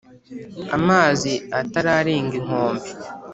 [0.77, 1.31] Amazi
[1.61, 2.89] atararenga inkombe